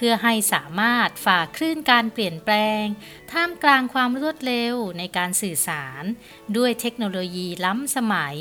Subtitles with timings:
[0.00, 2.84] เพื่อให้สามารถฝ่าคลื่นการเปลี่ยนแปลง
[3.32, 6.04] ท่ามกลางความรวดเร็วในการสื่อสาร
[6.56, 8.36] ด้วยเทคโนโลยีล้ำสมัย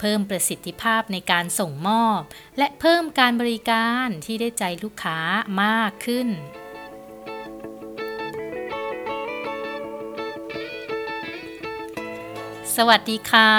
[0.00, 2.20] เพิ่มประสิทธิภาพในการส่งมอบ
[2.58, 5.18] และเพิ่มการบริการที่ได้ใจลูกค้า
[5.62, 6.28] มากขึ้น
[12.80, 13.50] สวัสดีค่ะ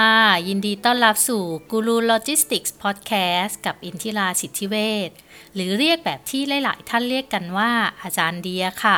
[0.47, 4.75] ยินดีต้อนรับสู่กูรูโลจิสติกส์พอดแคสต์กับอินทิราสิทธิเว
[5.07, 5.11] ช
[5.53, 8.97] หรือเรียกแบบที่หลาย ๆ ท่านเรียกกันว่าอาจารย์เดียค่ะ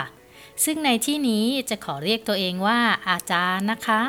[0.63, 2.79] ซึ่งในที่นี้จะขอเรียกตัวเองว่า
[3.09, 4.01] อาจารย์นะคะ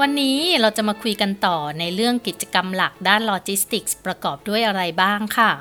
[0.00, 5.52] วันนี้เราจะมาคุยกันต่อในเรื่องกิจกรรมหลักด้านโลจิสติกส์ประกอบด้วยอะไรบ้างค่ะ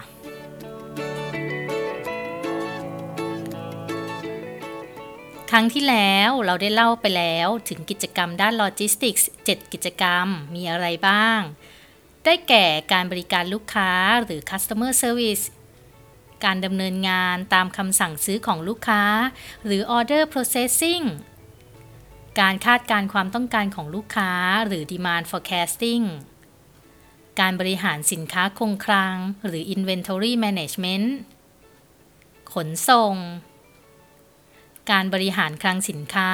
[5.54, 11.40] ครั้งที่แล้วเราได้เล่าไปแล้วถึงกิจกรรมด้านโลจิสติกส์7กิจกรรมมีอะไรบ้าง
[12.24, 13.92] ได้แก่การบริการลูกค้า
[14.24, 15.44] หรือ customer service
[16.44, 19.04] การดำเนินงานตามคำสั่งซื้อของลูกค้า
[19.66, 21.06] หรือ order processing
[22.40, 24.32] การคาดการความต้องการของลูกค้า
[24.66, 26.06] หรือ demand forecasting
[27.40, 31.08] การบริหารสินค้าคงคลัง หรือ inventory management
[32.54, 33.16] ขนส่ง
[34.92, 36.32] การบริหารคลังสินค้า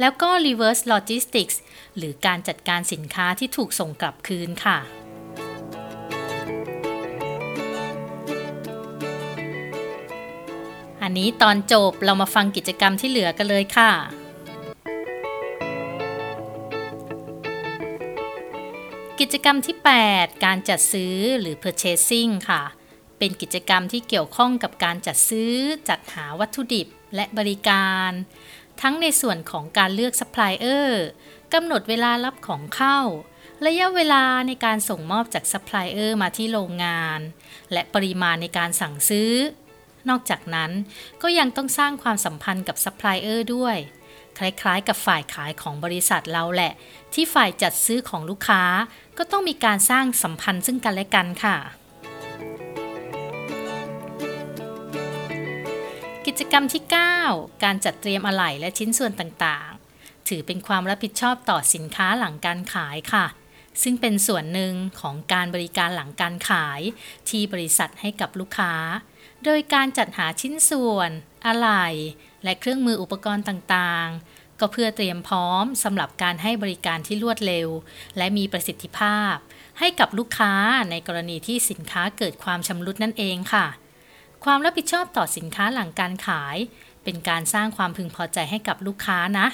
[0.00, 1.56] แล้วก็ reverse logistics
[1.96, 4.78] หรือการจัดการสินค้าที่ถูกส่งกลับคืนค่ะ
[11.02, 13.92] อันนี้ตอนจบเรามาฟังกิจกรรมที่เหลือกันเลยค่ะ
[19.20, 19.76] กิจกรรมที่
[20.08, 22.62] 8 การจัดซื้อหรือ purchasing ค่ะ
[23.24, 25.52] เป็นกิจกรรมที่เกี่ยวข้องกับการจัดซื้อ
[25.88, 28.10] จัดหาวัตถุดิบและบริการ
[28.82, 31.04] ทั้งในส่วนของการเลือกซัพพลายเออร์
[31.54, 32.98] กำหนดเวลารับของเข้า
[33.66, 37.20] ระยะเวลาในการส่งมอบจากซัพพลายเออร์มาที่โรงงาน
[37.72, 39.32] และปริมาณในการสั่งซื้อ
[40.08, 40.70] นอกจากนั้น
[41.22, 43.76] ก็ยังต้องสร้างความสัมพันธ์กับซัพพลายเออร์ด้วย
[44.38, 46.72] คล้ายๆ กับฝ่ายขายของบริษัทเราแหละ
[47.14, 48.62] ที่ฝ่ายจัดซื้อของลูกค้า
[49.18, 51.58] ก็ต้องมีการสร้างสัมพันธ์ซึ่งกันและกันค่ะ
[56.34, 56.84] กิจกรรมที่
[57.24, 63.26] 9 การจัดเตรียมอะไหล่และชิ้นส่วนต่างๆ ถือเป็นความรับผิดชอบต่อสินค้าหลังการขายค่ะ
[63.82, 66.80] ซึ่งเป็นส่วนหนึ่งของการบริการหลังการขาย
[67.28, 68.74] ที่บริษัทให้กับลูกค้า
[69.44, 71.10] โดยการจัดหาชิ้นส่วน
[71.46, 71.88] อะไหล่
[72.44, 77.68] และเครื่องมืออุปกรณ์ต่างๆ ก็เพื่อเตรียมพร้อมสำหรับการให้บริการที่รวดเร็ว
[78.16, 79.34] และมีประสิทธิภาพ
[79.78, 80.54] ให้กับลูกค้า
[80.90, 83.66] ในกรณีที่สินค้าเกิดความชำรุดนั่นเองค่ะ
[84.44, 86.56] ความรับผิดชอบต่อสินค้าหลังการขาย
[87.04, 89.46] เป็นการสร้างความพึงพอใจให้กับลูกค้านะ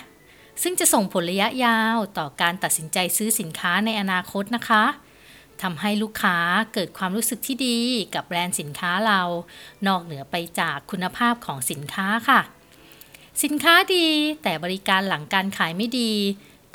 [0.62, 4.84] ซึ่งจะส่งผลระยะยาวต่อการตัดสินใจซื้อสินค้าในอนาคตนะคะ
[5.62, 6.37] ทำให้ลูกค้า
[6.75, 7.78] เกิดความรู้สึกที่ดี
[8.15, 9.22] กับแบรนด์สินค้าเรา
[9.87, 12.41] นอกเหนือไปจากคุณภาพของสินค้าค่ะ
[13.44, 14.06] สินค้าดี
[14.43, 16.12] แต่บริการหลังการขายไม่ดี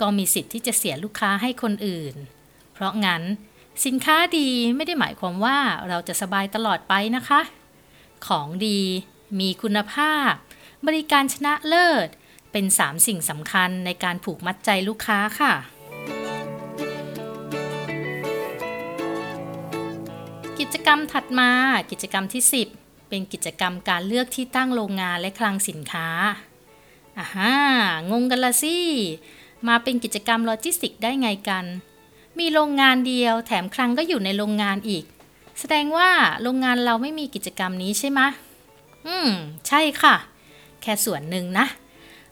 [0.02, 2.16] ก็มีสิทธิ์ที่จะเสียลูกค้าให้คนอื่น
[2.74, 3.22] เพราะงั้น
[3.86, 5.58] สินค้าดีไม่ได้หมายความว่า
[5.88, 7.42] เราจะสบายตลอดไปนะคะ
[8.28, 8.82] ของดี
[9.40, 10.32] มีคุณภาพ
[10.86, 12.08] บริการชนะเลิศ
[12.52, 15.54] เป็น 3 สิ่งสำคัญในการผูกมัดใจลูกค้าค่ะ
[20.60, 21.50] กิจกรรมถัดมา
[21.92, 22.44] กิจกรรมที่
[22.76, 26.08] 10 เป็นกิจกรรมการเลือกที่ตั้งโรงงานและคลังสินค้า
[27.18, 27.54] อ่าฮะ
[28.12, 28.78] งงกันละสิ
[29.68, 31.66] มาเป็นกิจกรรมโลจิสติกได้ไงกัน
[32.40, 35.06] มีโรงงานเดียวแถมคลังก็อยู่ในโรงงานอีก
[35.60, 36.10] แสดงว่า
[36.42, 38.22] โรงงานเราไม่มีกิจกรรมนี้ใช่ไหม
[39.08, 39.30] อืม
[39.68, 40.16] ใช่ค่ะ
[40.82, 41.66] แค่ส่วนหนึ่งนะ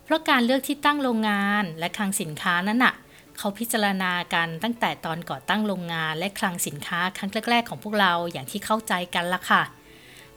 [0.03, 2.93] เพราะการเลือกที่ตั้งโรงงานและคลังสินค้านั้นน่ะ
[3.37, 9.63] เขาพิจารณากันตั้งแต่ตอนก่อตั้งโรงงานและคลังสินค้าครั้งแรกๆของพวกเราอย่างที่เข้าใจกันละค่ะ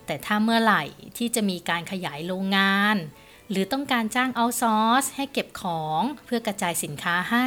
[0.07, 0.83] แต่ถ้าเมื่อไหร่
[1.17, 2.97] ที่จะมีการขยายโรงงาน
[3.51, 7.47] หรือต้องการจ้าง outsource ให้เก็บของเพื่อกระจายสินค้าให้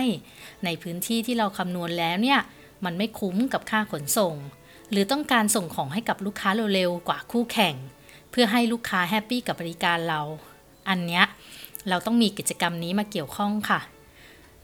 [0.66, 2.40] ในพื้นที่ที่เราคำนวณแล้วเนี่ย
[2.86, 4.36] มันไม่คุ้มกับค่าขนส่ง
[4.92, 7.76] หรือต้องการส่งของให้กับลูกค้าเร็วๆกว่าคู่แข่ง
[8.32, 10.22] เพื่อให้ลูกค้า happy กับบริการเรา
[10.90, 11.26] อันเนี้ย
[11.90, 13.80] เราต้องมีกิจกรรมนี้มาเกี่ยวข้องค่ะ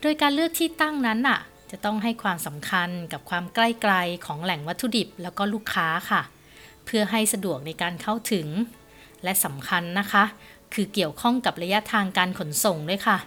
[0.01, 1.39] โดยการเลือกที่ตั้งนั้นน่ะ
[1.71, 3.93] จะต้องให้ความสำคัญกับความใกล้ไกล
[4.25, 6.21] ของแหล่งวัตถุดิบแล้วก็ลูกค้าค่ะ
[6.85, 8.47] เพื่อให้สะดวกในการเข้าถึง
[9.23, 10.23] และสำคัญนะคะ
[10.73, 13.17] คือเกี่ยวข้องกับระยะทางการขนส่งด้วยค่ะ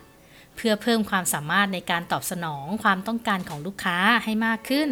[0.56, 4.88] เพื่อเพิ่มความสามารถในการตอบสนองความต้องการของลูกค้าให้มากขึ้น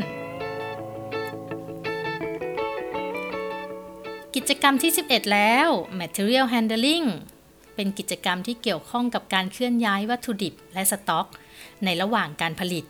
[4.51, 5.69] จกรรมที่ 11 แล้ว
[6.01, 7.07] Material Handling
[7.75, 11.27] เป็นกิจกรรมที่เกี่ยวข้องกับการเคลื่อนย้ายวัตถุดิบและสต็อก
[11.85, 12.85] ในระหว่างการผลิต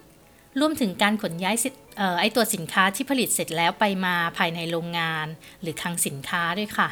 [0.60, 1.56] รวมถึงการขนย้าย
[2.00, 5.26] ออไอตัวสินค้าที่ผลิตเสร็จแล้วไปมาภายในโรงงาน
[5.60, 6.88] หรือคลังสินค้าด้วยค่ะ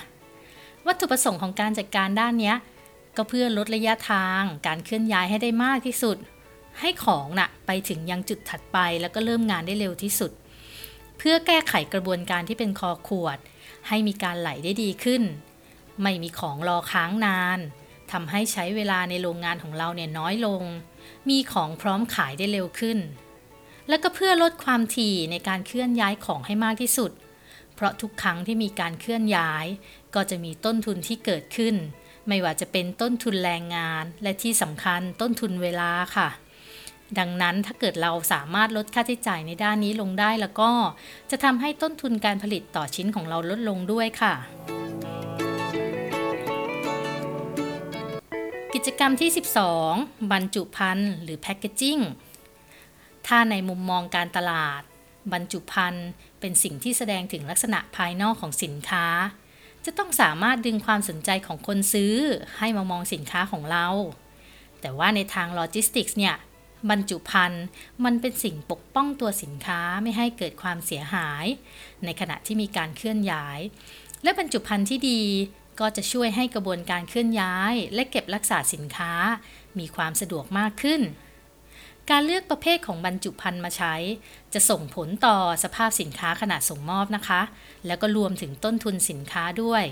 [0.86, 2.54] วัตถุประสงค์ของการจัดการด้านนี้
[3.16, 6.16] ก็เพื่อลดระยะทาง การเคลื่อนย้ายให้ได้มากที่สุด
[6.80, 10.32] ให้ของนะ่ะไปถึงยังจุดถัดไปแล้วก็เริ่มงานได้เร็วที่สุด
[11.18, 13.38] เพื่อแก้ไขกระบวนการที่เป็นคอขวด
[13.88, 15.22] ให้มีการไหลได้ดีขึ้น
[16.02, 17.58] ไม่มีของรอค้างนาน
[18.12, 20.62] ทำให้ใช้เวลาในโรงงานของเราเนี่ยน้อยลง
[21.28, 22.98] มีของพร้อมขายได้เร็วขึ้น
[23.88, 27.12] และก็เพื่อลดความถี่ในการเคลื่อนย้ายของให้มากที่สุด
[27.74, 29.66] เพราะทุกครั้งที่มีการเคลื่อนย้าย
[30.14, 31.74] ก็จะมีต้นทุนที่เกิดขึ้น
[32.28, 36.28] ไม่ว่าจะเป็นต้นทุนแรงงาน และที่สำคัญต้นทุนเวลาค่ะ
[37.18, 40.70] ดังนั้นถ้าเกิดเราสามารถลดค่าใช้จ่ายในด้านนี้ลงได้แล้วก็
[41.30, 44.34] จะทำให้ต้นทุนการผลิตต่อชิ้นของเราลดลงด้วยค่ะ
[48.74, 49.30] กิจกรรมที่
[49.80, 51.98] 12 บรรจุภัณฑ์หรือแพคเกจิ้ง
[53.26, 54.82] ถ้าในมุมมองการตลาด
[55.32, 56.08] บรรจุภัณฑ์
[56.40, 59.06] เป็นสิ่งที่แสดงถึงลักษณะภายนอกของสินค้า
[59.84, 62.14] จะต้องสามารถดึงความสนใจของคนซื้อ
[62.58, 63.86] ให้มามองสินค้าของเรา
[64.80, 66.36] แต่ว่าในทางโลจิสติกส์เนี่ย
[66.90, 67.64] บรรจุภัณฑ์
[68.04, 71.46] มันเป็นสิ่งปกป้องตัวสินค้าไม่ให้เกิดความเสียหาย
[72.04, 73.60] ในขณะที่มีการเคลื่อนย้าย
[74.22, 75.22] และบรรจุภัณฑ์ที่ดี
[75.80, 79.12] ก็จะช่วยให้กระบวนการเคลื่อนย้าย และเก็บรักษาสินค้า
[79.78, 81.00] มีความสะดวกมากขึ้น
[82.10, 83.94] การเลือกประเภทของบรรจุภัณฑ์มาใช้
[84.54, 87.42] จะส่งผลต่อสภาพสินค้าขนาดส่งมอบนะคะ
[87.86, 89.84] แล้วก็รวมถึงต้นทุนสินค้าด้วย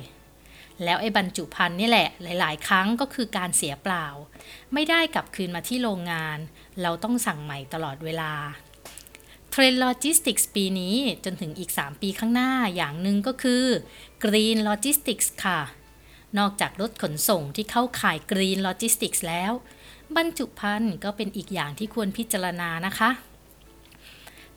[0.85, 4.06] แล้วไอ้บรรจุภัณฑ์นี่แหละ หลาย ๆ ครั้งก็คือการเสียเปล่า
[4.73, 6.38] ไม่ได้กลับคืนมาที่โรงงาน
[6.82, 8.32] เราต้องสั่งใหม่ตลอดเวลา
[9.50, 13.65] เทรนด์โลจิสติกส์ปีนี้จนถึงอีก 3 ปีข้างหน้าอย่างหนึ่งก็คือ
[14.25, 15.61] Green Logistics ค่ะ
[16.38, 19.53] นอกจากรถขนส่งที่เข้าข่าย Green Logistics แล้ว
[20.17, 23.11] บรรจุภัณฑ์ก็เป็นอีกอย่างที่ควรพิจารณานะคะ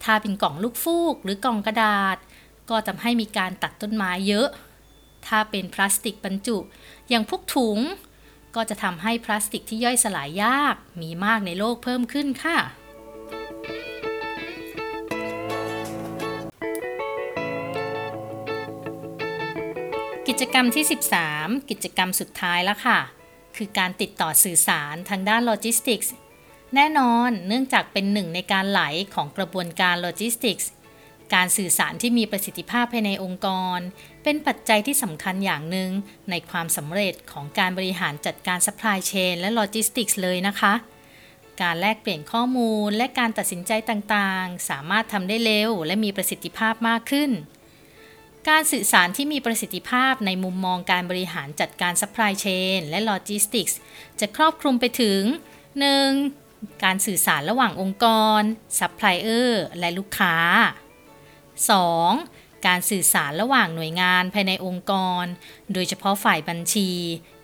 [0.03, 2.17] ถ้าเป็นกล่องลูกฟูกหรือกล่องกระดาษ
[2.69, 4.49] ก็ทำให้มีการตัดต้นไม้เยอะ
[5.27, 6.57] ถ้าเป็นพลาสติกบรรจุ
[7.09, 7.79] อย่างพวกถุง
[8.55, 12.57] ก็จะทำให้พลาสติกที่ย่อยสลายยากมีมากในโลกเพิ่มขึ้นค่ะ
[20.27, 20.85] กิจกรรมที่
[21.25, 22.99] 13 กิจกรรมสุดท้ายแล้วค่ะ
[23.57, 26.13] คือการติดต่อสื่อสารทางด้านโลจิสติกส์
[26.75, 28.81] แน่นอนเนื่องจากเป็นหนึ่งในการไหล
[29.13, 30.69] ของกระบวนการโลจิสติกส์
[31.35, 33.47] การสื่อสารที่มีประสิทธิภาพภายในองค์ก
[33.77, 33.79] ร
[34.23, 35.89] เป็นปัจจัยที่สำคัญอย่างหนึ่ง
[36.29, 40.73] ในความสำเร็จของการบริหารจัดการ supply chain และโลจิสติกส์เลยนะคะ
[41.61, 47.31] การแลกเปลี่ยนข้อมูลและการตัดสินใจต่างๆ สามารถทำได้เร็วและมีประสิทธิภาพมากขึ้น
[48.49, 53.73] การสื่อสารที่มีประสิทธิภาพในมุมมองการบริหารจัดการ supply chain และ logistics
[54.19, 55.21] จะครอบคลุมไปถึง
[56.03, 56.83] 1.
[56.83, 58.05] การสื่อสารระหว่างองค์ก
[58.39, 58.41] ร
[58.79, 60.35] supplier และลูกค้า
[61.61, 62.67] 2.
[62.67, 64.93] การสื่อสารระหว่างหน่วยงานภายในองค์ก
[65.23, 65.25] ร
[65.73, 66.89] โดยเฉพาะฝ่ายบัญชี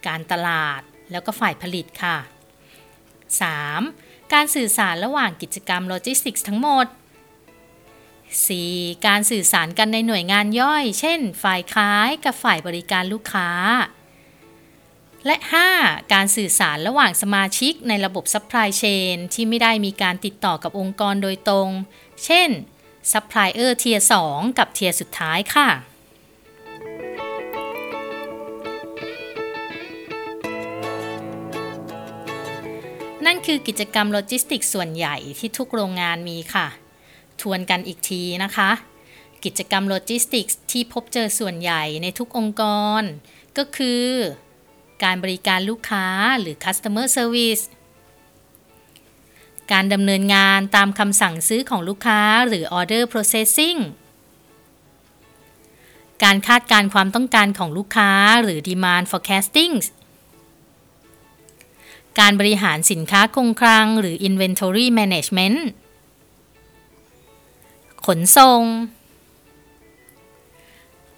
[0.08, 2.18] การตลาด แล้วก็ฝ่ายผลิตค่ะ
[3.50, 4.34] 3.
[4.34, 6.88] การสื่อสารระหว่างกิจกรรมโลจิสติกส์ทั้งหมด
[7.76, 9.08] 4.
[9.08, 13.50] การสื่อสารกันในหน่วยงานย่อย เช่น ฝ่ายขายกับฝ่ายบริการลูกค้า
[15.26, 15.38] และ
[15.76, 16.14] 5.
[16.14, 21.70] การสื่อสารระหว่างสมาชิกในระบบ supply chain ที่ไม่ได้มีการติดต่อกับองค์กรโดยตรง
[22.26, 22.50] เช่น
[23.14, 25.70] ซัพพลายเออร์ tier 2กับ tier สุดท้ายค่ะ
[33.26, 36.68] นั่นคือกิจกรรมโลจิสติกส์ส่วนใหญ่ที่ทุกโรงงานมีค่ะ
[37.42, 38.72] ทวนกันอีกทีนะคะ
[39.46, 42.64] กิจกรรมโลจิสติกส์ที่พบเจอส่วนใหญ่ในทุกองค์ก
[43.02, 43.04] ร
[43.58, 44.06] ก็คือ
[45.04, 46.06] การบริการลูกค้า
[46.40, 47.64] หรือ customer service
[49.72, 53.80] การดำเนินงานตามคำสั่งซื้อของลูกค้าหรือ order processing
[56.24, 58.12] การคาดการความต้องการของลูกค้า
[58.44, 59.74] หรือ demand forecasting
[62.20, 65.60] การบริหารสินค้าคงคลังหรือ inventory management
[68.06, 68.64] ขนส่ง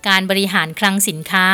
[0.07, 1.47] การบริหารคลังสินค้า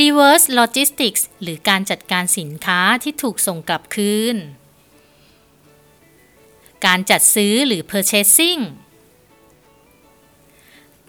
[0.00, 4.36] reverse logistics หรือการจัดการสินค้าที่ถูกส่งกลับคืน
[6.86, 8.62] การจัดซื้อหรือ purchasing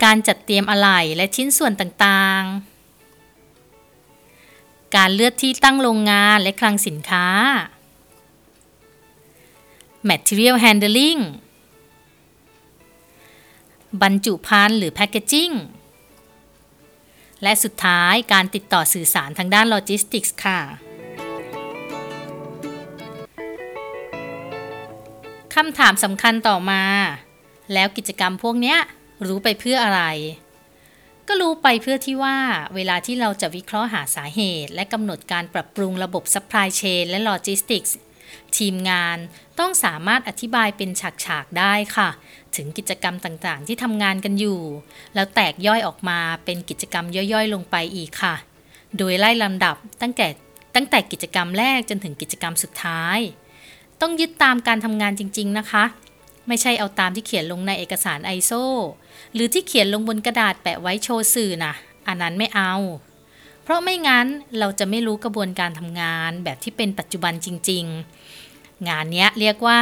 [0.04, 2.78] การจัดเตรียมอะไหล่และชิ้นส่วนต่างๆ
[4.96, 7.26] การเลือกที่ตั้งโรงงานและคลังสินค้า
[10.08, 11.20] material handling
[14.02, 15.54] บรรจุภัณฑ์หรือ packaging
[17.42, 20.60] และสุดท้ายการติดต่อสื่อสารทางด้านโลจิสติกส์ค่ะ
[25.54, 26.82] คำถามสำคัญต่อมา
[27.72, 28.78] แล้วกิจกรรมพวกเนี้ย
[29.26, 30.02] รู้ไปเพื่ออะไร
[31.28, 32.38] ก็รู้ไปเพื่อที่ว่า
[32.74, 37.92] เวลาที่เราจะวิเคราะห์หาสาเหตุ และกำหนดการปรับปรุงระบบ supply chain และ logistics
[38.56, 39.18] ทีมงาน
[39.58, 40.90] ต้องสามารถอธิบายเป็น
[41.24, 42.08] ฉากๆได้ค่ะ
[42.56, 44.60] ถึงกิจกรรมต่างๆ ที่ทำงานกันอยู่
[45.14, 48.34] แล้วแตกย่อยออกมาเป็นกิจกรรมย่อยๆ ลงไปอีกค่ะ
[48.96, 50.26] โดยไล่ลำดับตั้งแต่
[50.74, 53.18] ตั้งแต่กิจกรรมแรกจนถึงกิจกรรมสุดท้าย
[54.00, 55.84] ต้องยึดตามการทำงานจริง ๆ นะคะ
[56.48, 58.64] ไม่ใช่เอาตามที่เขียนลงในเอกสาร ISO
[59.34, 61.74] หรือที่เขียนลงบนกระดาษแปะไว้โชว์สื่อนะ
[62.06, 62.74] อันนั้นไม่เอา
[63.62, 64.26] เพราะไม่งั้น
[64.58, 67.84] เราจะไม่รู้กระบวนการทำงานแบบที่เป็นปัจจุบันจริง
[68.36, 69.80] ๆ งานนี้เรียกว่า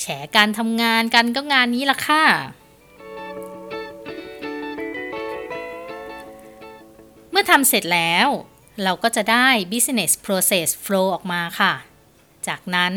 [0.00, 0.04] แฉ
[0.36, 2.24] การทำงานกันก็งานนี้ละค่ะ
[7.30, 8.28] เมื่อทำเสร็จแล้ว
[8.82, 11.72] เราก็จะได้ business process flow ออกมาค่ะ
[12.48, 12.92] จากนั้น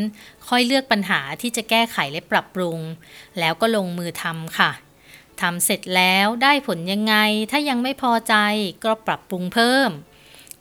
[0.48, 2.80] ค่อยเลือกปัญหาที่จะแก้ไขและปรับปรุง
[3.40, 4.72] แล้วก็ลงมือทำค่ะ
[5.42, 7.16] ทำเสร็จแล้วได้ผลยังไง
[7.52, 8.36] ถ้ายังไม่พอใจ
[8.86, 9.90] ก็ปรับปรุงเพิ่ม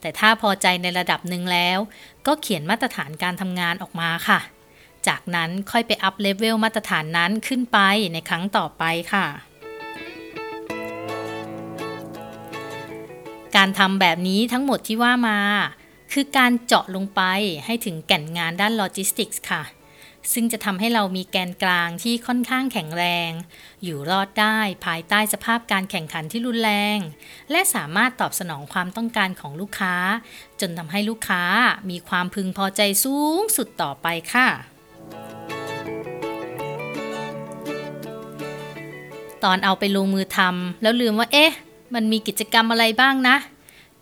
[0.00, 1.79] แต่ถ้าพอใจในระดับหนึ่งแล้ว
[2.26, 4.41] ก็เขียนมาตรฐานการทำงานออกมาค่ะ
[5.08, 7.78] จากนั้นค่อยไป up level มาตรฐานนั้นขึ้นไป
[8.12, 9.26] ในครั้งต่อไปค่ะ
[13.56, 15.38] การทำแบบนี้ทั้งหมดที่ว่ามา
[16.12, 17.23] คือการเจาะลงไป
[17.66, 19.62] ให้ถึงแก่นงานด้านโลจิสติกส์ค่ะ
[20.32, 23.30] ซึ่งจะทำให้เรามีแกนกลางที่ค่อนข้างแข็งแรง
[23.84, 26.99] อยู่รอดได้ภายใต้สภาพการแข่งขันที่รุนแรง
[27.50, 29.94] และสามารถตอบสนองความต้องการของลูกค้า
[30.61, 31.42] จนทำให้ลูกค้า
[31.90, 34.49] มีความพึงพอใจสูงสุดต่อไปค่ะ
[39.44, 41.52] ตอนเอาไปลงมือทำแล้วลืมว่าเอ๊ะ
[41.94, 43.36] มันมีกิจกรรมอะไรบ้างนะ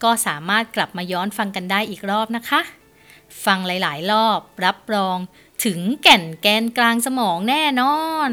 [0.02, 2.60] ก็สามารถกลับมาย้อนฟังกันได้อีกรอบนะคะ
[3.44, 5.18] ฟังหลาย ๆ รอบรับรอง
[5.64, 7.96] ถึงแก่นแกนกลางสมองแน่นอ
[8.28, 8.30] น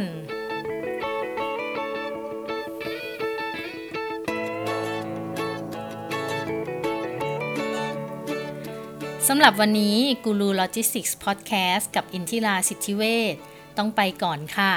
[9.27, 13.35] สำหรับวันนี้กูรูโลจิสติกส์พอดแคสต์กับอินทิราสิทธิเวช
[13.77, 14.73] ต้องไปก่อนค่ะ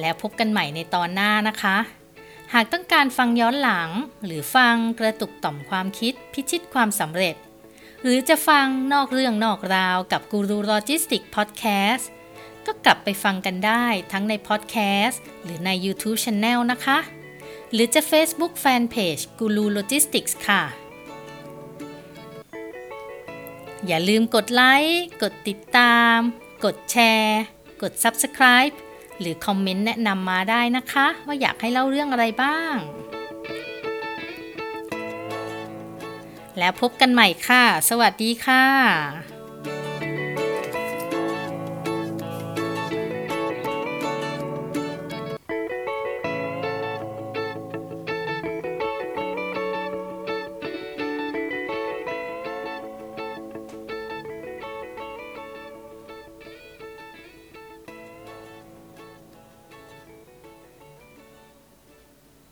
[0.00, 1.76] แล้วพบกันใหม่ในตอนหน้านะคะ
[2.52, 3.90] หากต้องการฟังย้อนหลัง
[4.24, 7.36] หรือฟังกระตุกต่อมความคิดพิชิตความสำเร็จ
[8.02, 12.10] หรือจะฟังนอกเรื่องนอกราวกับกูรูโลจิสติกส์พอดแคสต์
[12.66, 16.98] ก็กลับไปฟังกันได้ทั้งในพอดแคสต์หรือใน YouTube Channel นะคะ
[17.72, 20.62] หรือจะ Facebook Fanpage Guru Logistics ค่ะ
[23.86, 26.16] อย่าลืมกดไลค์ กดติดตาม
[26.64, 27.40] กดแชร์
[27.82, 28.74] กด Subscribe
[29.22, 32.74] หรือคอมเมนต์แนะนำมาได้นะคะ ว่าอยากให้เล่าเรื่องอะไรบ้าง
[36.58, 38.64] แล้วพบกันใหม่ค่ะ สวัสดีค่ะ